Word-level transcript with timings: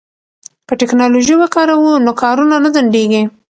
که 0.67 0.73
ټیکنالوژي 0.81 1.35
وکاروو 1.37 2.01
نو 2.05 2.11
کارونه 2.21 2.55
نه 2.63 2.69
ځنډیږي. 2.75 3.23